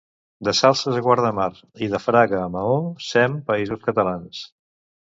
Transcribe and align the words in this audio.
De 0.47 0.53
Salses 0.59 0.97
a 1.01 1.03
Guardamar 1.07 1.47
i 1.89 1.91
de 1.93 2.01
Fraga 2.07 2.41
a 2.47 2.51
Maó 2.57 2.81
sem 3.13 3.41
Països 3.53 3.89
Catalans 3.89 4.47